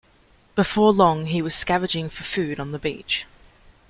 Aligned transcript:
Before 0.55 0.91
long 0.91 1.27
he 1.27 1.43
was 1.43 1.53
scavenging 1.53 2.09
for 2.09 2.23
food 2.23 2.59
on 2.59 2.71
the 2.71 2.79
beach. 2.79 3.27